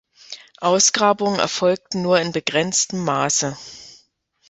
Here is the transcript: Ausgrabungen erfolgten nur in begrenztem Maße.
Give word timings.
Ausgrabungen 0.61 1.39
erfolgten 1.39 2.01
nur 2.01 2.19
in 2.19 2.31
begrenztem 2.31 3.05
Maße. 3.05 3.55